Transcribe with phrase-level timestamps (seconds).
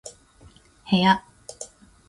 [0.89, 1.23] 部屋